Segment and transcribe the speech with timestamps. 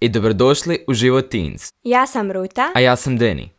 [0.00, 1.68] i dobrodošli u Život Teens.
[1.82, 2.72] Ja sam Ruta.
[2.74, 3.50] A ja sam Deni.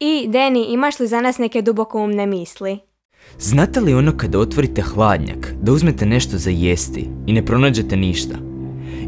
[0.00, 2.78] I, Deni, imaš li za nas neke dubokoumne misli?
[3.38, 8.34] Znate li ono kada otvorite hladnjak, da uzmete nešto za jesti i ne pronađete ništa?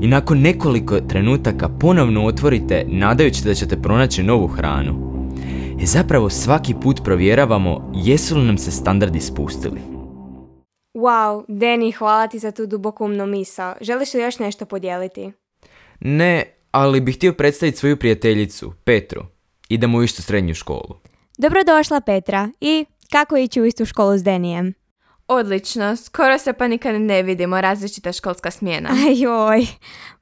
[0.00, 5.06] I nakon nekoliko trenutaka ponovno otvorite nadajući da ćete pronaći novu hranu.
[5.80, 9.80] I zapravo svaki put provjeravamo jesu li nam se standardi spustili.
[10.94, 13.74] Wow, Deni, hvala ti za tu dubokoumnu misao.
[13.80, 15.32] Želiš li još nešto podijeliti?
[16.00, 19.22] Ne, ali bih htio predstaviti svoju prijateljicu, Petru.
[19.68, 20.96] Idemo u istu srednju školu.
[21.38, 22.48] Dobrodošla Petra.
[22.60, 24.74] I kako ići u istu školu s Denijem?
[25.28, 28.90] Odlično, skoro se pa nikad ne vidimo, različita školska smjena.
[29.08, 29.66] Ajoj,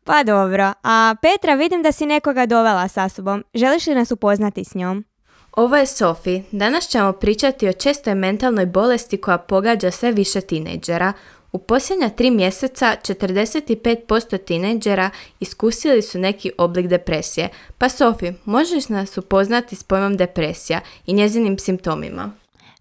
[0.05, 0.73] pa dobro.
[0.83, 3.45] A Petra, vidim da si nekoga dovela sa sobom.
[3.55, 5.05] Želiš li nas upoznati s njom?
[5.53, 6.43] Ovo je Sofi.
[6.53, 11.13] Danas ćemo pričati o čestoj mentalnoj bolesti koja pogađa sve više tinejdžera.
[11.55, 15.11] U posljednja tri mjeseca 45% tinejdžera
[15.41, 17.49] iskusili su neki oblik depresije.
[17.79, 22.33] Pa Sofi, možeš nas upoznati s pojmom depresija i njezinim simptomima?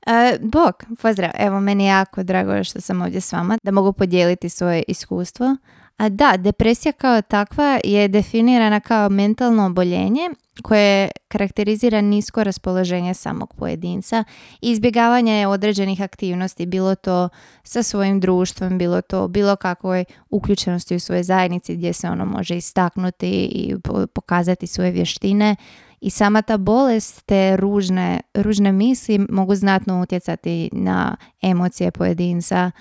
[0.08, 1.32] E, bok, pozdrav.
[1.40, 5.56] Evo, meni je jako drago što sam ovdje s vama, da mogu podijeliti svoje iskustvo.
[5.98, 10.30] A da, depresija kao takva je definirana kao mentalno oboljenje
[10.62, 14.24] koje karakterizira nisko raspoloženje samog pojedinca
[14.62, 17.30] izbjegavanje određenih aktivnosti, bilo to
[17.64, 22.58] sa svojim društvom, bilo to bilo kakvoj uključenosti u svoje zajednici gdje se ono može
[22.58, 23.76] istaknuti i
[24.14, 25.56] pokazati svoje vještine.
[26.02, 32.72] I sama ta bolest, te ružne, ružne misli mogu znatno utjecati na emocije pojedinca,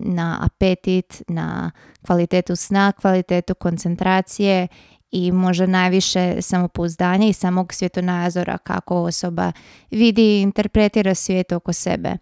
[0.00, 1.70] na apetit, na
[2.06, 4.68] kvalitetu sna, kvalitetu koncentracije
[5.10, 9.52] i može najviše samopouzdanja i samog svjetonazora kako osoba
[9.90, 12.16] vidi i interpretira svijet oko sebe.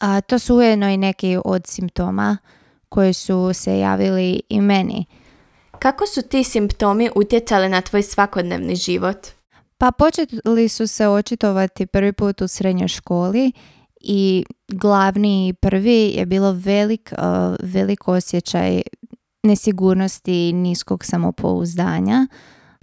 [0.00, 2.36] A to su ujedno i neki od simptoma
[2.88, 5.04] koji su se javili i meni.
[5.78, 9.26] Kako su ti simptomi utjecali na tvoj svakodnevni život?
[9.78, 13.52] Pa počeli su se očitovati prvi put u srednjoj školi
[14.00, 18.82] i glavni prvi je bilo velik, uh, velik osjećaj
[19.42, 22.26] nesigurnosti i niskog samopouzdanja.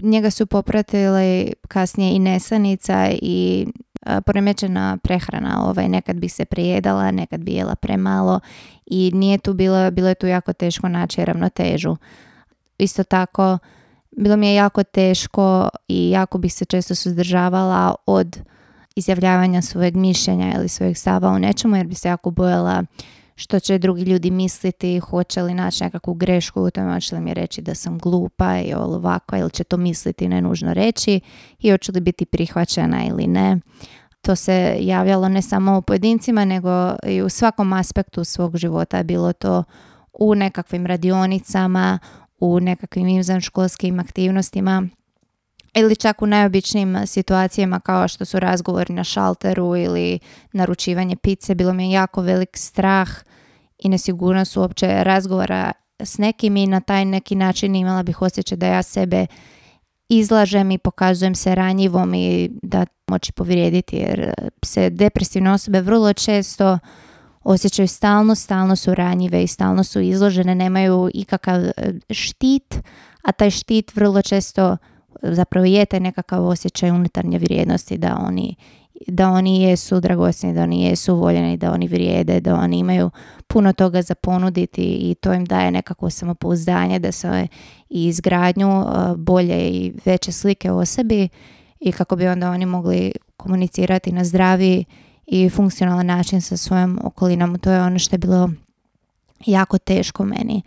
[0.01, 3.68] Njega su popratili kasnije i nesanica i
[4.06, 5.66] uh, poremećena prehrana.
[5.69, 8.40] Ovaj, nekad bi se prijedala, nekad bi jela premalo
[8.85, 11.95] i nije tu bilo, bilo je tu jako teško naći ravnotežu.
[12.78, 13.57] Isto tako,
[14.18, 18.40] bilo mi je jako teško i jako bih se često suzdržavala od
[18.96, 22.84] izjavljavanja svojeg mišljenja ili svojeg stava u nečemu jer bi se jako bojala
[23.36, 27.34] što će drugi ljudi misliti, hoće li naći nekakvu grešku u tome, hoće li mi
[27.34, 31.20] reći da sam glupa i ovako, ili će to misliti ne nužno reći
[31.59, 33.59] i hoće li biti prihvaćena ili ne.
[34.22, 39.04] To se javljalo ne samo u pojedincima, nego i u svakom aspektu svog života.
[39.04, 39.64] Bilo to
[40.14, 42.00] u nekakvim radionicama,
[42.40, 44.88] u nekakvim izvanškolskim aktivnostima
[45.74, 50.20] ili čak u najobičnijim situacijama kao što su razgovori na šalteru ili
[50.54, 53.10] naručivanje pice, bilo mi je jako velik strah
[53.80, 58.68] i nesigurnost uopće razgovora s nekim i na taj neki način imala bih osjećaj da
[58.68, 59.26] ja sebe
[60.10, 64.34] izlažem i pokazujem se ranjivom i da moći povrijediti jer
[64.66, 66.80] se depresivne osobe vrlo često
[67.44, 71.62] osjećaju stalno, stalno su ranjive i stalno su izložene, nemaju ikakav
[72.10, 72.76] štit,
[73.24, 74.78] a taj štit vrlo često
[75.24, 78.56] zapravo je taj nekakav osjećaj unutarnje vrijednosti da oni
[79.08, 83.10] da oni jesu dragocjeni, da oni jesu voljeni, da oni vrijede, da oni imaju
[83.48, 87.48] puno toga za ponuditi i to im daje nekako samopouzdanje da se
[87.90, 88.86] i izgradnju
[89.18, 91.30] bolje i veće slike o sebi
[91.80, 94.86] i kako bi onda oni mogli komunicirati na zdravi
[95.26, 97.60] i funkcionalan način sa svojom okolinom.
[97.60, 98.50] To je ono što je bilo
[99.46, 100.62] jako teško meni.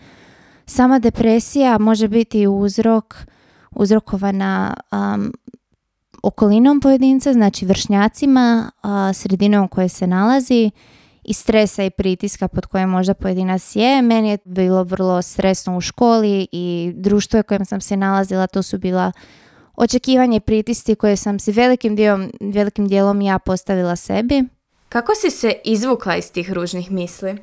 [0.67, 3.17] Sama depresija može biti uzrok
[3.77, 5.33] uzrokovana um,
[6.23, 10.71] okolinom pojedinca, znači vršnjacima, uh, sredinom u se nalazi
[11.25, 14.03] i stresa i pritiska pod kojem možda pojedinac je.
[14.03, 18.63] Meni je bilo vrlo stresno u školi i društvo u kojem sam se nalazila, to
[18.63, 19.13] su bila
[19.77, 24.45] očekivanje i pritisci koje sam si velikim, dijelom, velikim dijelom ja postavila sebi.
[24.89, 27.39] Kako si se izvukla iz tih ružnih misli?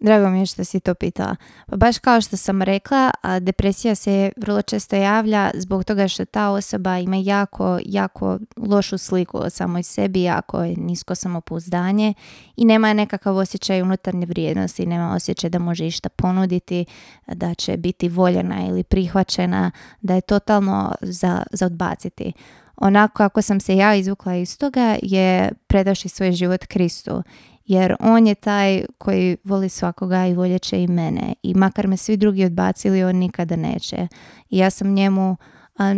[0.00, 1.36] Drago mi je što si to pitala.
[1.66, 3.10] Pa baš kao što sam rekla,
[3.40, 9.38] depresija se vrlo često javlja zbog toga što ta osoba ima jako, jako lošu sliku
[9.38, 12.14] o samoj sebi, jako je nisko samopouzdanje
[12.56, 16.84] i nema nekakav osjećaj unutarnje vrijednosti, nema osjećaj da može išta ponuditi,
[17.26, 19.70] da će biti voljena ili prihvaćena,
[20.00, 22.32] da je totalno za, za odbaciti.
[22.76, 27.22] Onako kako sam se ja izvukla iz toga je predaši svoj život Kristu
[27.70, 32.16] jer on je taj koji voli svakoga i voljeće i mene i makar me svi
[32.16, 34.08] drugi odbacili on nikada neće
[34.50, 35.36] i ja sam njemu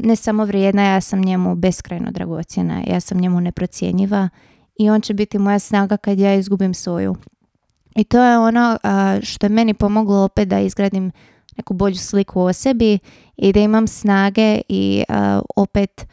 [0.03, 4.29] ne samo vrijedna, ja sam njemu beskrajno dragocjena, ja sam njemu neprocjenjiva
[4.79, 7.17] i on će biti moja snaga kad ja izgubim svoju.
[7.97, 8.79] I to je ono
[9.23, 11.11] što je meni pomoglo opet da izgradim
[11.57, 12.99] neku bolju sliku o sebi
[13.37, 15.05] i da imam snage i
[15.57, 16.07] opet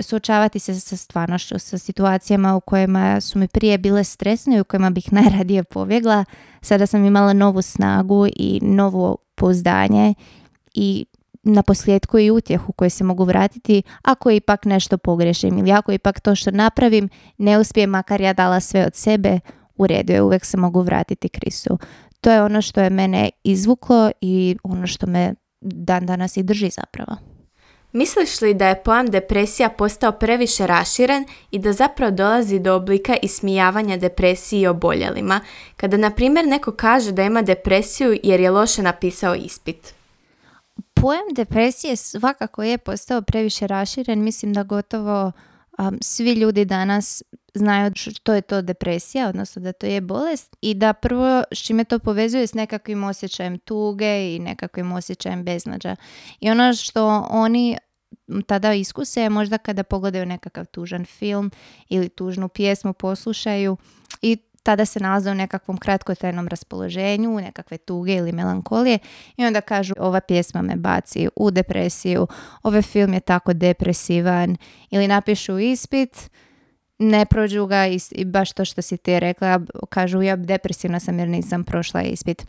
[0.00, 4.64] suočavati se sa stvarnošću, sa situacijama u kojima su mi prije bile stresne i u
[4.64, 6.24] kojima bih najradije pobjegla.
[6.60, 10.14] Sada sam imala novu snagu i novo pouzdanje
[10.74, 11.06] i
[11.42, 16.20] na posljedku i utjehu koji se mogu vratiti ako ipak nešto pogrešim ili ako ipak
[16.20, 17.08] to što napravim
[17.38, 19.40] ne uspije makar ja dala sve od sebe
[19.76, 21.78] u redu je, uvijek se mogu vratiti Kristu.
[22.20, 26.70] To je ono što je mene izvuklo i ono što me dan danas i drži
[26.70, 27.33] zapravo.
[27.94, 33.16] Misliš li da je pojam depresija postao previše raširen i da zapravo dolazi do oblika
[33.22, 35.40] ismijavanja depresiji i oboljelima,
[35.76, 39.94] kada na primjer neko kaže da ima depresiju jer je loše napisao ispit?
[40.94, 45.32] Pojam depresije svakako je postao previše raširen, mislim da gotovo
[46.00, 47.22] svi ljudi danas
[47.54, 51.84] znaju što je to depresija, odnosno da to je bolest i da prvo s čime
[51.84, 55.96] to povezuje s nekakvim osjećajem tuge i nekakvim osjećajem beznađa.
[56.40, 57.76] I ono što oni
[58.46, 61.50] tada iskuse možda kada pogledaju nekakav tužan film
[61.88, 63.76] ili tužnu pjesmu poslušaju
[64.22, 68.98] i tada se nalaze u nekakvom kratkotrajnom raspoloženju, nekakve tuge ili melankolije
[69.36, 72.26] i onda kažu ova pjesma me baci u depresiju,
[72.62, 74.56] ovaj film je tako depresivan
[74.90, 76.30] ili napišu ispit,
[77.04, 81.28] ne prođu ga i, baš to što si ti rekla, kažu ja depresivna sam jer
[81.28, 82.46] nisam prošla ispit.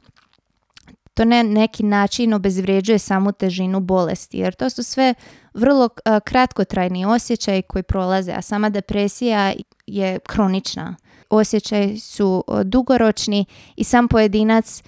[1.14, 5.14] To ne neki način obezvrijeđuje samu težinu bolesti, jer to su sve
[5.54, 5.90] vrlo
[6.24, 9.54] kratkotrajni osjećaji koji prolaze, a sama depresija
[9.88, 10.96] je kronična
[11.30, 14.84] osjećaji su dugoročni i sam pojedinac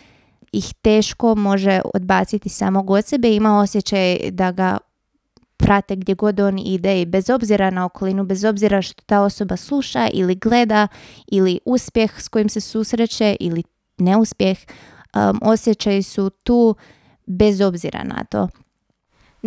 [0.52, 3.36] ih teško može odbaciti samog od sebe.
[3.36, 4.78] Ima osjećaj da ga
[5.58, 9.58] prate gdje god on ide i bez obzira na okolinu, bez obzira što ta osoba
[9.58, 10.88] sluša ili gleda
[11.28, 13.64] ili uspjeh s kojim se susreće ili
[13.98, 14.58] neuspjeh,
[15.16, 16.76] um, osjećaji su tu
[17.26, 18.48] bez obzira na to.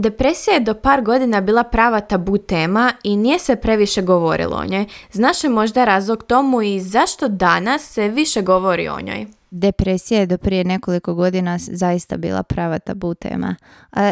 [0.01, 4.65] Depresija je do par godina bila prava tabu tema i nije se previše govorilo o
[4.65, 4.87] njoj.
[5.13, 9.27] Znaš li možda razlog tomu i zašto danas se više govori o njoj?
[9.51, 13.57] Depresija je do prije nekoliko godina zaista bila prava tabu tema.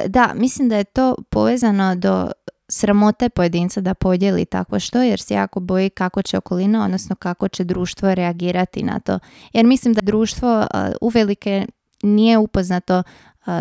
[0.07, 2.31] Da, mislim da je to povezano do
[2.69, 7.49] sramote pojedinca da podijeli takvo što jer se jako boji kako će okolina, odnosno kako
[7.49, 9.19] će društvo reagirati na to.
[9.53, 10.67] Jer mislim da društvo
[11.01, 11.67] uvelike
[12.03, 13.03] nije upoznato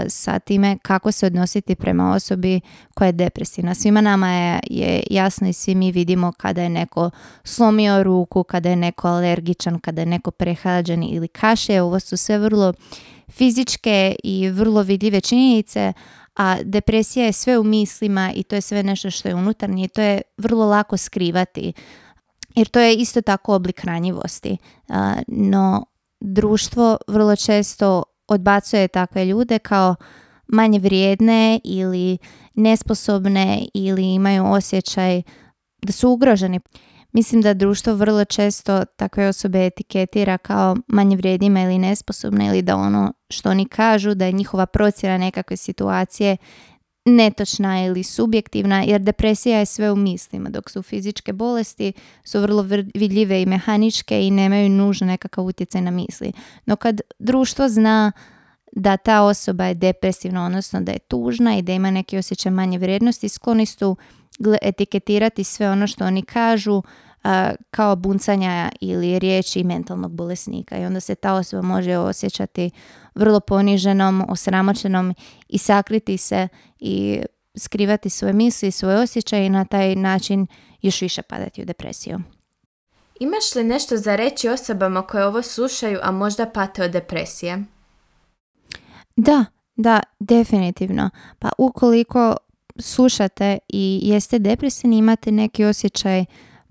[0.10, 2.62] sa time kako se odnositi prema osobi
[2.94, 3.76] koja je depresivna.
[3.76, 7.10] Svima nama je, je jasno i svi mi vidimo kada je neko
[7.44, 11.82] slomio ruku, kada je neko alergičan, kada je neko prehlađen ili kaše.
[11.82, 12.74] Ovo su sve vrlo
[13.30, 15.94] fizičke i vrlo vidljive činjenice,
[16.36, 19.88] a depresija je sve u mislima i to je sve nešto što je unutarnje i
[19.88, 21.74] to je vrlo lako skrivati.
[22.56, 24.58] Jer to je isto tako oblik ranjivosti.
[25.28, 25.86] No,
[26.20, 29.96] društvo vrlo često odbacuje takve ljude kao
[30.48, 32.18] manje vrijedne ili
[32.54, 35.22] nesposobne ili imaju osjećaj
[35.82, 36.60] da su ugroženi.
[37.12, 42.76] Mislim da društvo vrlo često takve osobe etiketira kao manje vrijednima ili nesposobne ili da
[42.76, 46.38] ono što oni kažu da je njihova procjena nekakve situacije
[47.08, 52.62] netočna ili subjektivna jer depresija je sve u mislima dok su fizičke bolesti su vrlo
[52.96, 56.32] vidljive i mehaničke i nemaju nužno nekakav utjecaj na misli.
[56.66, 58.12] No kad društvo zna
[58.72, 62.78] da ta osoba je depresivna, odnosno da je tužna i da ima neki osjećaj manje
[62.78, 63.96] vrijednosti, skloni su
[64.62, 66.82] etiketirati sve ono što oni kažu
[67.72, 72.72] kao buncanja ili riječi mentalnog bolesnika i onda se ta osoba može osjećati
[73.16, 75.14] vrlo poniženom, osramoćenom
[75.48, 76.48] i sakriti se
[76.80, 77.22] i
[77.58, 80.48] skrivati svoje misli i svoje osjećaje i na taj način
[80.82, 82.20] još više padati u depresiju.
[83.20, 87.64] Imaš li nešto za reći osobama koje ovo slušaju, a možda pate od depresije?
[89.16, 91.10] Da, da, definitivno.
[91.40, 92.38] Pa ukoliko
[92.80, 96.26] slušate i jeste depresivni, imate neki osjećaj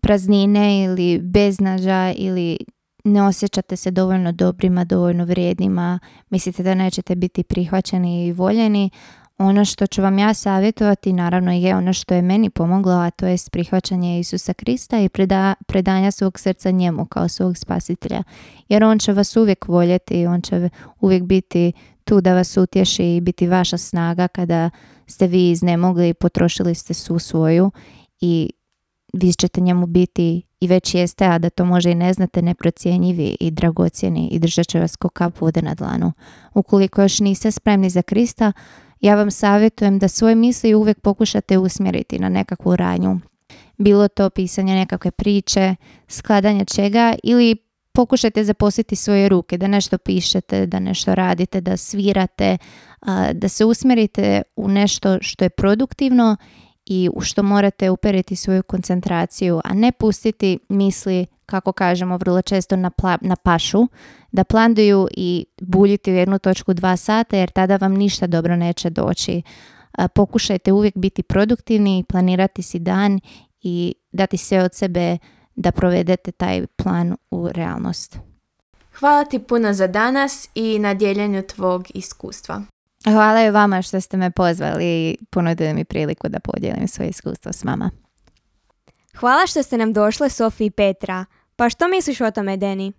[0.07, 2.59] praznine ili beznađa ili
[3.05, 5.99] ne osjećate se dovoljno dobrima, dovoljno vrijednima,
[6.31, 8.91] mislite da nećete biti prihvaćeni i voljeni,
[9.39, 13.27] ono što ću vam ja savjetovati naravno je ono što je meni pomoglo, a to
[13.27, 18.23] je prihvaćanje Isusa Krista i preda, predanja svog srca njemu kao svog spasitelja.
[18.69, 20.69] Jer on će vas uvijek voljeti on će
[21.01, 21.73] uvijek biti
[22.05, 24.71] tu da vas utješi i biti vaša snaga kada
[25.07, 27.71] ste vi iznemogli i potrošili ste svu svoju
[28.21, 28.51] i
[29.17, 33.37] vi ćete njemu biti i već jeste, a da to može i ne znate, neprocjenjivi
[33.41, 36.13] i dragocjeni i držat će vas ko kap vode na dlanu.
[36.55, 38.53] Ukoliko još niste spremni za Krista,
[39.01, 43.21] ja vam savjetujem da svoje misli uvijek pokušate usmjeriti na nekakvu ranju.
[43.79, 45.75] Bilo to pisanje nekakve priče,
[46.09, 47.57] skladanje čega ili
[47.93, 52.59] pokušajte zaposliti svoje ruke, da nešto pišete, da nešto radite, da svirate,
[53.33, 56.37] da se usmjerite u nešto što je produktivno
[56.87, 62.77] i u što morate uperiti svoju koncentraciju, a ne pustiti misli, kako kažemo vrlo često,
[62.77, 62.91] na,
[63.21, 63.87] na pašu,
[64.33, 68.91] da planduju i buljiti u jednu točku dva sata, jer tada vam ništa dobro neće
[68.91, 69.43] doći.
[70.15, 73.21] Pokušajte uvijek biti produktivni, planirati si dan
[73.63, 75.19] i dati sve od sebe
[75.55, 78.19] da provedete taj plan u realnost.
[78.99, 82.63] Hvala ti puno za danas i na dijeljenju tvog iskustva.
[83.13, 87.53] Hvala i vama što ste me pozvali i ponudili mi priliku da podijelim svoje iskustvo
[87.53, 87.91] s vama.
[89.17, 91.25] Hvala što ste nam došle, Sofi i Petra.
[91.57, 92.93] Pa što misliš o tome, Deni?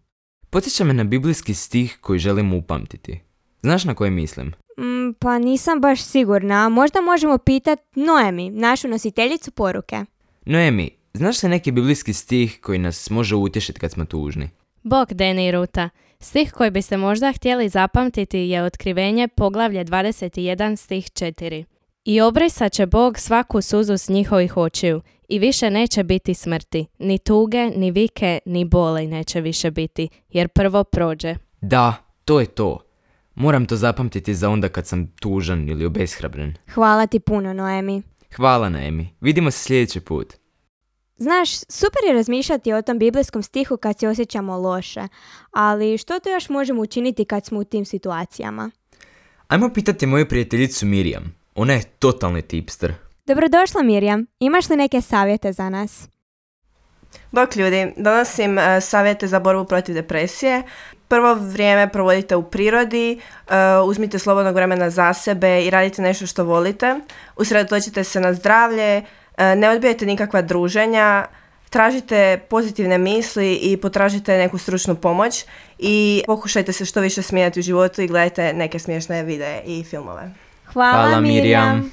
[0.49, 3.19] Podsjeća me na biblijski stih koji želim upamtiti.
[3.61, 4.47] Znaš na koji mislim?
[4.79, 6.69] Mm, pa nisam baš sigurna.
[6.69, 10.05] Možda možemo pitati Noemi, našu nositeljicu poruke.
[10.45, 14.49] Noemi, znaš se neki biblijski stih koji nas može utješiti kad smo tužni?
[14.83, 15.89] Bog, Deni i Ruta.
[16.19, 21.63] Stih koji biste možda htjeli zapamtiti je otkrivenje poglavlje 21 stih 4.
[22.03, 27.17] I obrisat će Bog svaku suzu s njihovih očiju i više neće biti smrti, ni
[27.17, 31.35] tuge, ni vike, ni boli neće više biti, jer prvo prođe.
[31.61, 31.93] Da,
[32.25, 32.79] to je to.
[33.35, 36.53] Moram to zapamtiti za onda kad sam tužan ili obeshrabren.
[36.73, 38.01] Hvala ti puno, Noemi.
[38.35, 39.09] Hvala, Noemi.
[39.21, 40.33] Vidimo se sljedeći put.
[41.17, 45.01] Znaš, super je razmišljati o tom biblijskom stihu kad se osjećamo loše,
[45.51, 48.71] ali što to još možemo učiniti kad smo u tim situacijama?
[49.47, 51.35] Ajmo pitati moju prijateljicu Mirjam.
[51.55, 52.93] Ona je totalni tipster.
[53.25, 56.07] Dobrodošla Mirjam, imaš li neke savjete za nas?
[57.31, 60.63] Bok ljudi, donosim uh, savjete za borbu protiv depresije.
[61.07, 63.53] Prvo vrijeme provodite u prirodi, uh,
[63.89, 66.99] uzmite slobodnog vremena za sebe i radite nešto što volite.
[67.35, 69.07] Usredotočite se na zdravlje, uh,
[69.37, 71.25] ne odbijete nikakva druženja,
[71.69, 75.45] tražite pozitivne misli i potražite neku stručnu pomoć
[75.79, 80.31] i pokušajte se što više smijati u životu i gledajte neke smiješne videe i filmove.
[80.73, 81.91] Hvala, Hvala Mirjam.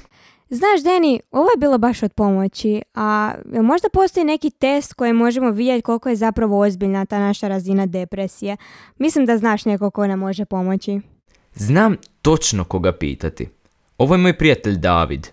[0.49, 5.51] Znaš, Deni, ovo je bilo baš od pomoći, a možda postoji neki test koji možemo
[5.51, 8.57] vidjeti koliko je zapravo ozbiljna ta naša razina depresije.
[8.97, 10.99] Mislim da znaš neko ko nam može pomoći.
[11.53, 13.49] Znam točno koga pitati.
[13.97, 15.27] Ovo je moj prijatelj David.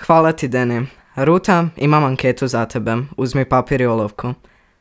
[0.00, 0.86] Hvala ti, Deni.
[1.16, 2.96] Ruta, imam anketu za tebe.
[3.16, 4.34] Uzmi papir i olovku.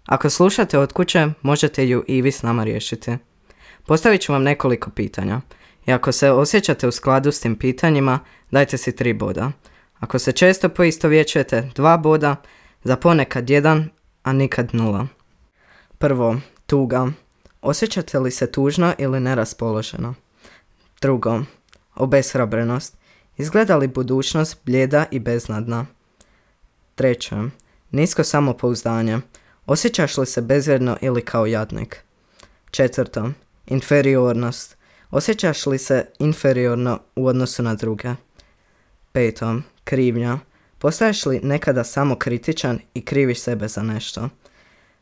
[0.05, 3.17] Ako slušate od kuće, možete ju i vi s nama riješiti.
[3.85, 5.41] Postavit ću vam nekoliko pitanja.
[5.85, 8.19] I ako se osjećate u skladu s tim pitanjima,
[8.51, 9.51] dajte si tri boda.
[9.99, 12.35] Ako se često poistovjećujete, dva boda,
[12.83, 13.89] za ponekad jedan,
[14.23, 15.07] a nikad nula.
[15.97, 16.35] Prvo,
[16.65, 17.07] tuga.
[17.61, 20.13] Osjećate li se tužno ili neraspoloženo?
[21.01, 21.41] Drugo,
[21.95, 22.97] obeshrabrenost.
[23.37, 25.85] Izgleda li budućnost bljeda i beznadna?
[26.95, 27.35] Treće,
[27.91, 29.19] nisko samopouzdanje.
[29.65, 32.03] Osjećaš li se bezvjedno ili kao jadnik?
[32.71, 33.31] Četvrto,
[33.67, 34.77] inferiornost.
[35.11, 38.09] Osjećaš li se inferiorno u odnosu na druge?
[39.11, 40.39] Peto, krivnja.
[40.79, 44.29] Postaješ li nekada samo kritičan i kriviš sebe za nešto?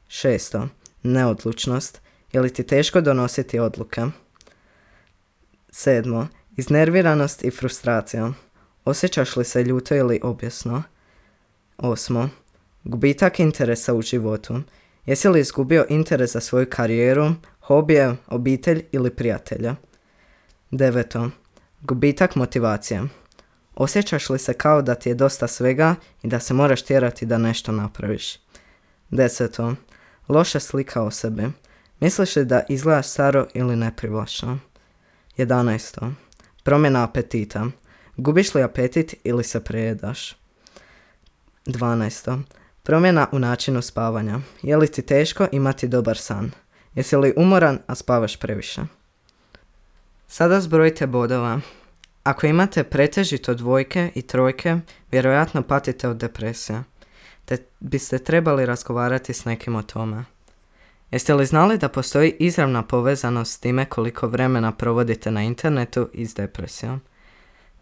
[0.08, 0.68] Šesto,
[1.04, 2.02] neodlučnost.
[2.32, 4.02] Je li ti teško donositi odluke?
[5.72, 8.32] Sedmo, iznerviranost i frustracija.
[8.86, 10.84] Osjećaš li se ljuto ili objesno?
[11.82, 12.30] Osmo,
[12.84, 14.62] gubitak interesa u životu.
[15.06, 19.76] Jesi li izgubio interes za svoju karijeru, hobije, obitelj ili prijatelja?
[20.72, 21.30] Deveto,
[21.82, 23.04] gubitak motivacije.
[23.76, 27.38] Osjećaš li se kao da ti je dosta svega i da se moraš tjerati da
[27.38, 28.40] nešto napraviš?
[29.10, 29.76] Deseto.
[30.28, 31.44] Loša slika o sebi.
[32.00, 34.60] Misliš li da izgledaš staro ili neprivlačno?
[35.38, 36.12] Jedanaesto.
[36.64, 37.66] Promjena apetita.
[38.18, 40.41] Gubiš li apetit ili se prejedaš?
[41.66, 42.40] Dvanaesto.
[42.84, 44.40] Promjena u načinu spavanja.
[44.62, 46.52] Je li ti teško imati dobar san?
[46.96, 48.82] Jesi li umoran, a spavaš previše?
[50.28, 51.60] Sada zbrojite bodova.
[52.24, 54.78] Ako imate pretežito dvojke i trojke,
[55.12, 56.84] vjerojatno patite od depresije,
[57.46, 60.24] te biste trebali razgovarati s nekim o tome.
[61.12, 66.26] Jeste li znali da postoji izravna povezanost s time koliko vremena provodite na internetu i
[66.26, 67.02] s depresijom?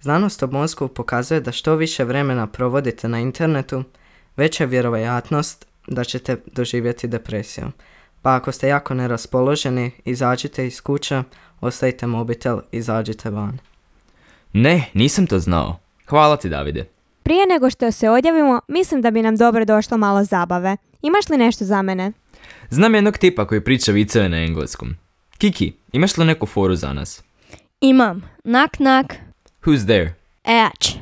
[0.01, 3.83] Znanost o mozgu pokazuje da što više vremena provodite na internetu,
[4.37, 7.71] veća je vjerojatnost da ćete doživjeti depresiju.
[8.21, 11.23] Pa ako ste jako neraspoloženi, izađite iz kuće,
[11.61, 13.57] ostavite mobitel, izađite van.
[14.53, 15.79] Ne, nisam to znao.
[16.07, 16.85] Hvala ti, Davide.
[17.23, 20.77] Prije nego što se odjavimo, mislim da bi nam dobro došlo malo zabave.
[21.01, 22.11] Imaš li nešto za mene?
[22.69, 24.95] Znam jednog tipa koji priča viceve na engleskom.
[25.37, 27.23] Kiki, imaš li neku foru za nas?
[27.81, 28.21] Imam.
[28.43, 29.28] Knock knock.
[29.65, 30.15] Who's there?
[30.43, 30.97] Atch.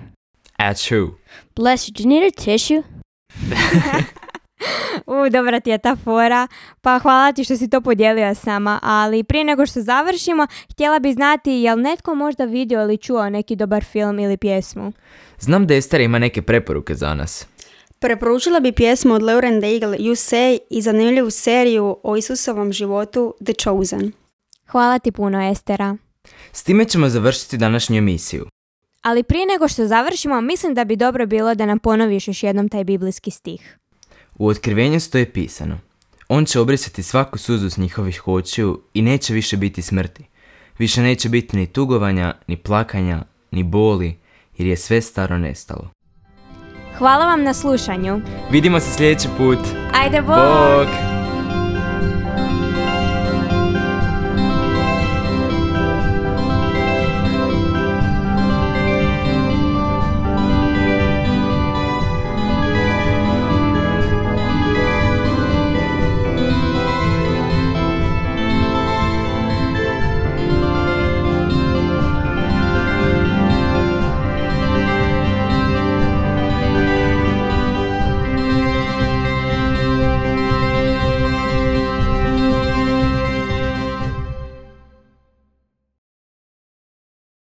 [0.59, 1.11] At who?
[1.55, 1.93] Bless you.
[1.93, 2.83] Do you need a tissue?
[5.07, 6.47] U, dobra ti je ta fora.
[6.81, 10.99] Pa hvala ti što si to podijelio s nama, ali prije nego što završimo, htjela
[10.99, 14.93] bi znati jel netko možda vidio ili čuo neki dobar film ili pjesmu?
[15.39, 17.47] Znam da Ester ima neke preporuke za nas.
[17.99, 23.53] Preporučila bi pjesmu od Lauren Daigle You Say i zanimljivu seriju o Isusovom životu The
[23.53, 24.11] Chosen.
[24.67, 25.97] Hvala ti puno, Estera.
[26.51, 28.47] S time ćemo završiti današnju emisiju.
[29.01, 32.69] Ali prije nego što završimo, mislim da bi dobro bilo da nam ponoviš još jednom
[32.69, 33.77] taj biblijski stih.
[34.35, 35.79] U otkrivenju stoji pisano.
[36.29, 40.25] On će obrisati svaku suzu s njihovih očiju i neće više biti smrti.
[40.77, 44.17] Više neće biti ni tugovanja, ni plakanja, ni boli,
[44.57, 45.89] jer je sve staro nestalo.
[46.97, 48.21] Hvala vam na slušanju.
[48.51, 49.59] Vidimo se sljedeći put.
[49.93, 50.37] Ajde, bok!
[50.37, 51.16] Bog!